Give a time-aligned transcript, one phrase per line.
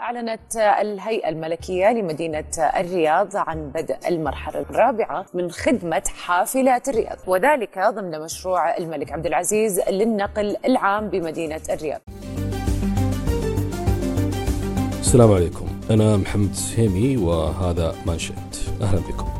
[0.00, 8.20] أعلنت الهيئة الملكية لمدينة الرياض عن بدء المرحلة الرابعة من خدمة حافلات الرياض وذلك ضمن
[8.20, 12.00] مشروع الملك عبد العزيز للنقل العام بمدينة الرياض.
[15.00, 15.66] السلام عليكم.
[15.90, 18.56] أنا محمد السهيمي وهذا مانشيت.
[18.82, 19.33] أهلا بكم.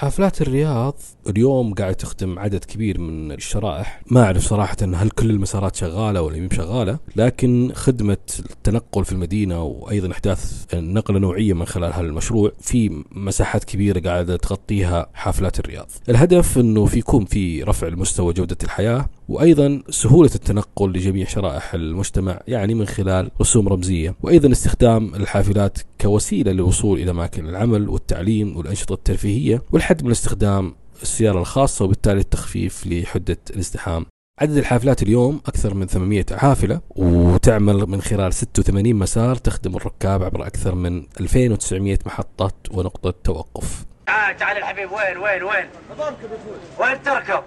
[0.00, 0.94] حافلات الرياض
[1.28, 4.02] اليوم قاعد تخدم عدد كبير من الشرائح.
[4.10, 9.62] ما أعرف صراحة هل كل المسارات شغالة ولا مي شغالة لكن خدمة التنقل في المدينة
[9.62, 15.90] وأيضا إحداث نقلة نوعية من خلال هذا المشروع في مساحات كبيرة قاعدة تغطيها حافلات الرياض.
[16.08, 22.40] الهدف أنه في يكون في رفع المستوى جودة الحياة وأيضا سهولة التنقل لجميع شرائح المجتمع
[22.48, 24.14] يعني من خلال رسوم رمزية.
[24.22, 31.38] وأيضا استخدام الحافلات كوسيلة للوصول إلى اماكن العمل والتعليم والأنشطة الترفيهية والحد من استخدام السيارة
[31.38, 34.06] الخاصة وبالتالي التخفيف لحدة الازدحام.
[34.40, 40.46] عدد الحافلات اليوم أكثر من 800 حافلة وتعمل من خلال 86 مسار تخدم الركاب عبر
[40.46, 43.84] أكثر من 2900 محطة ونقطة توقف.
[44.06, 45.66] تعال تعال الحبيب وين وين وين؟
[46.80, 47.42] وين تركب؟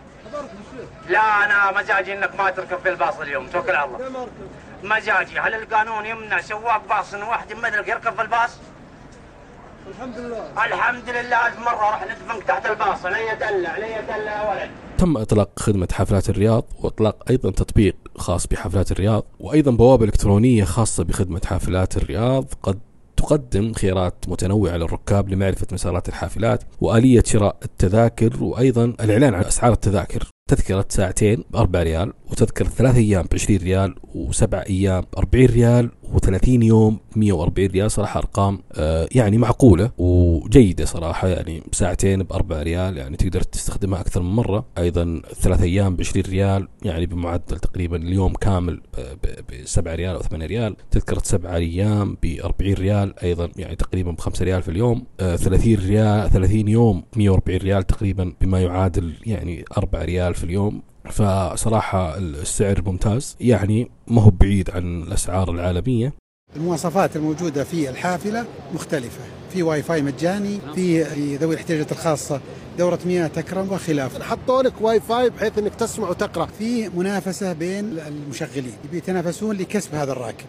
[1.10, 4.28] لا أنا مزاجي إنك ما تركب في الباص اليوم توكل على الله.
[4.84, 5.40] مزاجي.
[5.40, 8.50] هل القانون يمنع سواق باص إن واحد يمدرك يركب في الباص؟
[9.88, 10.66] الحمد لله.
[10.66, 11.48] الحمد لله.
[11.48, 13.06] ألف مرة راح ندفنك تحت الباص.
[13.06, 14.72] لا يدلع لا يدلع يا ولد.
[14.98, 21.04] تم إطلاق خدمة حفلات الرياض وإطلاق أيضا تطبيق خاص بحفلات الرياض وأيضا بوابه إلكترونية خاصة
[21.04, 22.46] بخدمة حافلات الرياض.
[22.64, 22.80] قد
[23.18, 30.28] تقدم خيارات متنوعة للركاب لمعرفة مسارات الحافلات وآلية شراء التذاكر وأيضا الإعلان عن أسعار التذاكر.
[30.48, 35.92] تذكرة ساعتين ب 4 ريال وتذكرة ثلاث أيام ب 20 ريال وسبع أيام 40 ريال
[36.14, 42.64] و30 يوم 140 ريال صراحة أرقام آه يعني معقولة وجيدة صراحة يعني ساعتين ب 4
[42.64, 44.66] ريال يعني تقدر تستخدمها أكثر من مرة.
[44.78, 48.82] أيضا ثلاث أيام ب 20 ريال يعني بمعدل تقريبا اليوم كامل
[49.24, 50.76] ب 7 ريال أو 8 ريال.
[50.92, 55.04] تذكرة سبع أيام ب 40 ريال أيضا يعني تقريبا ب 5 ريال في اليوم.
[55.20, 60.82] آه 30 ريال 30 يوم 140 ريال تقريبا بما يعادل يعني 4 ريال في اليوم.
[61.12, 63.36] فصراحة السعر ممتاز.
[63.40, 66.14] يعني ما هو بعيد عن الأسعار العالمية.
[66.56, 69.22] المواصفات الموجودة في الحافلة مختلفة.
[69.54, 71.04] في واي فاي مجاني في
[71.36, 72.42] ذوي الاحتياجات الخاصة.
[72.78, 76.46] دورة مياه تكرم وخلافه حطوا لك واي فاي بحيث إنك تسمع وتقرأ.
[76.46, 78.74] في منافسة بين المشغلين.
[78.92, 80.46] بيتنافسون لكسب هذا الراكب.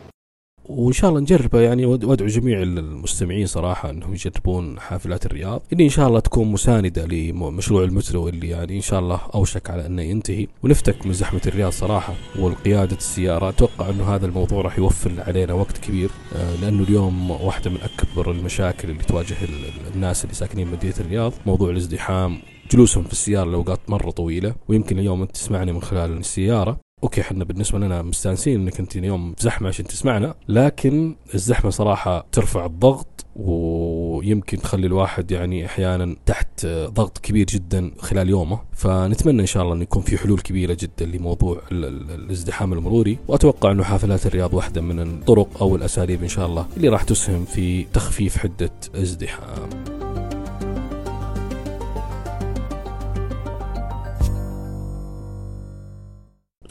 [0.68, 1.60] وإن شاء الله نجربه.
[1.60, 5.62] يعني وأدعو جميع المستمعين صراحة أنهم يجربون حافلات الرياض.
[5.72, 9.86] اللي إن شاء الله تكون مساندة لمشروع المترو اللي يعني إن شاء الله أوشك على
[9.86, 10.46] أنه ينتهي.
[10.62, 13.48] ونفتك من زحمة الرياض صراحة والقيادة السيارة.
[13.48, 18.30] أتوقع أنه هذا الموضوع راح يوفر علينا وقت كبير آه، لأنه اليوم واحدة من أكبر
[18.30, 19.36] المشاكل اللي تواجه
[19.94, 21.32] الناس اللي ساكنين مدينة الرياض.
[21.46, 22.38] موضوع الازدحام
[22.72, 24.54] جلوسهم في السيارة لأوقات مرة طويلة.
[24.68, 26.83] ويمكن اليوم أنت تسمعني من خلال السيارة.
[27.04, 32.66] أوكي إحنا بالنسبة لنا مستانسين إنك أنت اليوم زحمة عشان تسمعنا لكن الزحمة صراحة ترفع
[32.66, 38.60] الضغط ويمكن تخلي الواحد يعني أحيانا تحت ضغط كبير جدا خلال يومه.
[38.72, 43.82] فنتمنى إن شاء الله إن يكون في حلول كبيرة جدا لموضوع الازدحام المروري وأتوقع إنه
[43.82, 48.36] حافلات الرياض واحدة من الطرق أو الأساليب إن شاء الله اللي راح تسهم في تخفيف
[48.36, 49.93] حدة ازدحام.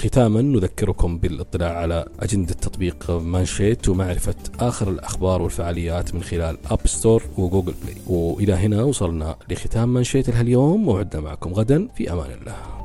[0.04, 7.24] ختاما نذكركم بالاطلاع على أجندة تطبيق مانشيت ومعرفة آخر الأخبار والفعاليات من خلال App Store
[7.38, 12.83] و Google Play وإلى هنا وصلنا لختام مانشيت اليوم موعدنا معكم غدا في أمان الله.